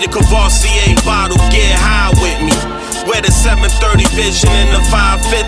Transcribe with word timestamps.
your 0.00 0.12
Courvoisier 0.16 0.96
bottle, 1.04 1.36
get 1.52 1.76
high 1.76 2.08
with 2.24 2.40
me. 2.40 2.56
Wear 3.04 3.20
the 3.20 3.28
730 3.28 4.08
vision 4.16 4.48
in 4.48 4.72
the 4.72 4.80
550. 4.88 5.44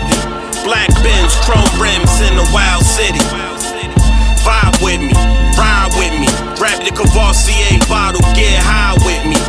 Black 0.61 0.89
Benz, 1.01 1.33
chrome 1.41 1.65
rims 1.81 2.21
in 2.21 2.37
the 2.37 2.45
wild 2.53 2.85
city. 2.85 3.19
Vibe 4.45 4.77
with 4.85 5.01
me, 5.01 5.15
ride 5.57 5.89
with 5.97 6.13
me. 6.21 6.29
Grab 6.53 6.85
your 6.85 6.93
Courvoisier 6.93 7.81
bottle, 7.89 8.21
get 8.37 8.53
high 8.61 8.93
with 9.01 9.25
me. 9.25 9.39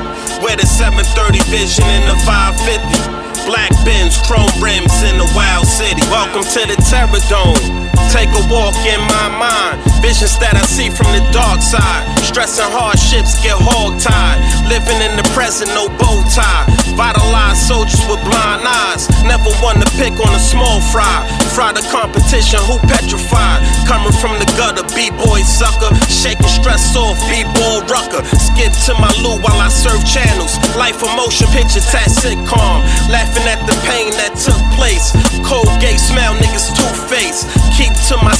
Wear 0.41 0.57
the 0.57 0.65
730 0.65 1.41
vision 1.53 1.85
in 1.85 2.09
the 2.09 2.17
550. 2.25 3.45
Black 3.45 3.77
Benz, 3.85 4.17
chrome 4.25 4.49
rims 4.57 5.05
in 5.05 5.21
the 5.21 5.29
wild 5.37 5.69
city. 5.69 6.01
Welcome 6.09 6.49
to 6.49 6.61
the 6.65 6.81
Terror 6.89 7.21
Dome. 7.29 7.61
Take 8.09 8.33
a 8.33 8.45
walk 8.49 8.73
in 8.89 9.01
my 9.05 9.29
mind. 9.37 9.85
Visions 10.01 10.41
that 10.41 10.57
I 10.57 10.65
see 10.65 10.89
from 10.89 11.13
the 11.13 11.21
dark 11.29 11.61
side. 11.61 12.14
Stressing 12.35 12.67
hardships, 12.75 13.39
get 13.47 13.55
hog 13.55 13.95
tied. 14.03 14.43
Living 14.67 14.99
in 15.07 15.15
the 15.15 15.23
present, 15.39 15.71
no 15.71 15.87
bow 16.03 16.19
tie. 16.35 16.67
Vitalized 16.99 17.63
soldiers 17.63 18.03
with 18.11 18.19
blind 18.27 18.67
eyes. 18.67 19.07
Never 19.23 19.55
one 19.63 19.79
to 19.79 19.87
pick 19.95 20.19
on 20.19 20.35
a 20.35 20.43
small 20.43 20.83
fry. 20.91 21.23
Fry 21.55 21.71
the 21.71 21.87
competition, 21.95 22.59
who 22.67 22.83
petrified? 22.91 23.63
Coming 23.87 24.11
from 24.19 24.35
the 24.43 24.51
gutter, 24.59 24.83
B-boy 24.99 25.47
sucker. 25.47 25.95
Shaking 26.11 26.51
stress 26.51 26.99
off, 26.99 27.15
B-boy 27.31 27.87
rucker. 27.87 28.27
Skip 28.35 28.75
to 28.91 28.99
my 28.99 29.15
loot 29.23 29.39
while 29.39 29.63
I 29.63 29.71
serve 29.71 30.03
channels. 30.03 30.59
Life 30.75 31.07
of 31.07 31.15
motion, 31.15 31.47
picture 31.55 31.87
tat 31.87 32.11
sitcom. 32.11 32.83
Laughing 33.15 33.47
at 33.47 33.63
the 33.63 33.79
pain 33.87 34.11
that 34.19 34.35
took 34.35 34.59
place. 34.75 35.15
Cold 35.47 35.71
gay 35.79 35.95
smell, 35.95 36.35
niggas 36.43 36.75
two-faced. 36.75 36.83
Keep 36.83 37.07
to 37.07 37.14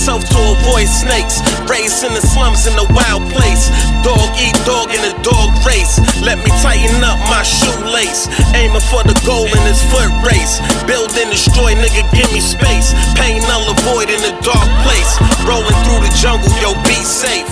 myself 0.05 0.29
to 0.29 0.41
avoid 0.61 0.85
snakes. 0.85 1.41
Raised 1.65 2.05
in 2.05 2.13
the 2.13 2.21
slums 2.21 2.69
in 2.69 2.77
a 2.77 2.85
wild 2.93 3.25
place. 3.33 3.73
Dog 4.05 4.21
eat 4.37 4.53
dog 4.69 4.93
in 4.93 5.01
a 5.01 5.17
dog 5.25 5.49
race. 5.65 5.97
Let 6.21 6.37
me 6.45 6.53
tighten 6.61 7.01
up 7.01 7.17
my 7.33 7.41
shoelace. 7.41 8.29
Aiming 8.53 8.85
for 8.93 9.01
the 9.01 9.17
goal 9.25 9.49
in 9.49 9.63
this 9.65 9.81
foot 9.89 10.13
race. 10.21 10.61
Build 10.85 11.09
and 11.17 11.33
destroy, 11.33 11.73
nigga, 11.73 12.05
give 12.13 12.29
me 12.37 12.45
space. 12.45 12.93
Pain 13.17 13.41
null 13.49 13.65
avoid 13.73 14.13
in 14.13 14.21
a 14.29 14.35
dark 14.45 14.69
place. 14.85 15.17
Rolling 15.49 15.79
through 15.89 16.05
the 16.05 16.13
jungle, 16.21 16.53
yo, 16.61 16.77
be 16.85 17.01
safe. 17.01 17.49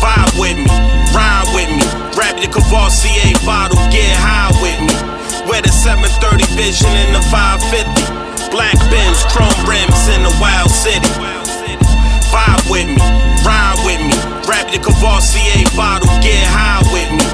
Vibe 0.00 0.32
with 0.40 0.56
me, 0.56 0.72
ride 1.12 1.44
with 1.52 1.68
me. 1.76 1.84
Grab 2.16 2.40
your 2.40 2.48
Courvoisier 2.48 3.36
bottle, 3.44 3.76
get 3.92 4.16
high 4.16 4.48
with 4.64 4.80
me. 4.80 4.96
Wear 5.44 5.60
the 5.60 5.68
730 5.68 6.56
vision 6.56 6.88
in 7.04 7.12
the 7.12 7.20
550. 7.28 8.48
Black 8.48 8.80
Benz, 8.88 9.28
chrome 9.28 9.60
rims 9.68 10.08
in 10.08 10.24
the 10.24 10.32
wild 10.40 10.72
city. 10.72 11.21
Vibe 12.32 12.64
with 12.72 12.88
me, 12.88 13.04
ride 13.44 13.76
with 13.84 14.00
me. 14.00 14.16
Grab 14.48 14.72
your 14.72 14.80
Courvoisier 14.80 15.68
bottle, 15.76 16.08
get 16.24 16.40
high 16.48 16.80
with 16.88 17.12
me. 17.12 17.26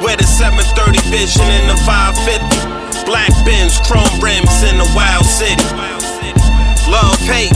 Wear 0.00 0.16
the 0.16 0.24
730 0.24 0.96
vision 1.12 1.44
in 1.44 1.68
the 1.68 1.76
550. 1.84 3.04
Black 3.04 3.28
Benz, 3.44 3.76
chrome 3.84 4.08
rims 4.18 4.64
in 4.64 4.80
the 4.80 4.88
wild 4.96 5.28
city. 5.28 5.60
Love, 6.88 7.18
hate, 7.28 7.52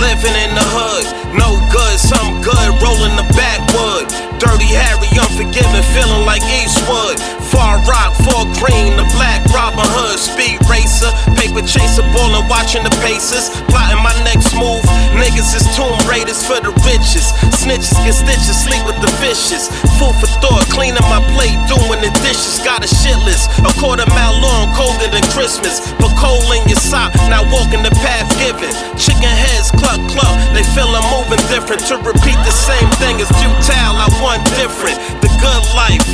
living 0.00 0.34
in 0.42 0.50
the 0.58 0.66
hood. 0.74 1.06
No 1.36 1.60
good, 1.70 1.96
some 2.00 2.42
good, 2.42 2.68
rolling 2.82 3.14
the 3.14 3.28
backwood. 3.38 4.08
Dirty 4.40 4.72
Harry, 4.72 5.08
unforgiving, 5.14 5.86
feeling 5.92 6.24
like 6.26 6.42
Eastwood. 6.48 7.20
Far 7.52 7.78
Rock, 7.84 8.16
Far 8.24 8.48
Green, 8.58 8.96
the 8.96 9.06
Black 9.14 9.44
Robin 9.52 9.84
Hood, 9.84 10.18
Speed 10.18 10.59
Racer, 11.00 11.12
Paper 11.34 11.64
Chaser, 11.64 12.02
ballin', 12.12 12.46
watching 12.48 12.84
the 12.84 12.92
Pacers. 13.00 13.48
Plotting 13.72 14.02
my 14.02 14.12
next 14.24 14.52
move. 14.54 14.84
Niggas 15.16 15.56
is 15.56 15.64
tomb 15.76 15.96
raiders 16.08 16.44
for 16.44 16.60
the 16.60 16.72
riches. 16.84 17.32
Snitches 17.56 17.96
get 18.04 18.14
stitches, 18.14 18.56
sleep 18.60 18.84
with 18.84 19.00
the 19.00 19.08
fishes. 19.20 19.68
Food 19.96 20.14
for 20.20 20.28
thought, 20.44 20.64
cleaning 20.68 21.04
my 21.08 21.20
plate, 21.32 21.56
doing 21.68 22.00
the 22.04 22.12
dishes. 22.20 22.60
Got 22.64 22.84
a 22.84 22.88
shit 22.88 23.16
list. 23.24 23.48
A 23.64 23.72
quarter 23.80 24.04
mile 24.12 24.36
long, 24.40 24.72
colder 24.76 25.08
than 25.08 25.24
Christmas. 25.32 25.80
But 25.96 26.12
coal 26.20 26.44
in 26.52 26.68
your 26.68 26.80
sock, 26.80 27.14
now 27.32 27.48
walking 27.48 27.82
the 27.82 27.92
path 28.04 28.28
given. 28.36 28.70
Chicken 29.00 29.32
heads 29.32 29.72
cluck 29.72 30.00
cluck, 30.12 30.36
they 30.52 30.64
feel 30.76 30.88
I'm 30.88 31.04
moving 31.08 31.40
different. 31.48 31.80
To 31.88 31.96
repeat 32.00 32.36
the 32.44 32.52
same 32.54 32.88
thing 33.00 33.20
is 33.20 33.28
futile, 33.40 33.96
I 33.96 34.08
want 34.20 34.44
different. 34.60 35.00
The 35.24 35.32
good 35.40 35.64
life, 35.72 36.04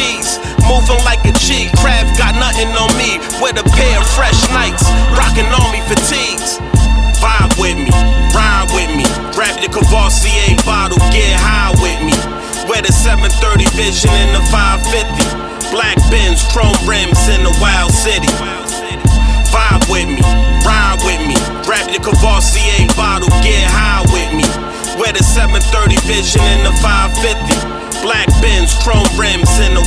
cheese. 0.00 0.40
Moving 0.64 1.02
like 1.04 1.20
a 1.28 1.34
G, 1.36 1.68
craft 1.76 2.16
got 2.16 2.32
nothing 2.40 2.72
on 2.72 2.90
me. 2.96 3.20
With 3.44 3.60
a 3.60 3.66
pair 3.76 4.00
of 4.00 4.08
fresh 4.16 4.40
nights, 4.56 4.84
rocking 5.12 5.48
army 5.52 5.84
fatigues. 5.84 6.56
Vibe 7.20 7.52
with 7.60 7.76
me, 7.76 7.92
ride 8.32 8.68
with 8.72 8.88
me. 8.96 9.04
Grab 9.36 9.60
your 9.60 9.68
Courvoisier 9.68 10.56
bottle, 10.64 10.98
get 11.12 11.36
high 11.36 11.76
with 11.84 12.00
me. 12.00 12.16
Wear 12.64 12.80
the 12.80 12.92
730 12.92 13.68
vision 13.76 14.12
in 14.24 14.32
the 14.32 14.42
550. 14.48 15.04
Black 15.74 15.98
Benz, 16.08 16.40
chrome 16.50 16.76
rims 16.88 17.20
in 17.28 17.44
the 17.44 17.52
wild 17.60 17.92
city. 17.92 18.30
Vibe 19.52 19.84
with 19.90 20.08
me, 20.08 20.22
ride 20.64 20.98
with 21.04 21.20
me. 21.28 21.36
Grab 21.66 21.90
your 21.92 22.00
Courvoisier 22.00 22.88
bottle, 22.96 23.28
get 23.44 23.68
high 23.68 24.06
with 24.14 24.32
me. 24.32 24.46
Wear 24.96 25.12
the 25.12 25.22
730 25.22 25.96
vision 26.08 26.42
in 26.56 26.64
the 26.64 26.72
550. 26.80 27.80
Black 28.00 28.28
Benz, 28.40 28.72
chrome 28.82 29.04
rims 29.18 29.50
in 29.60 29.74
the. 29.74 29.79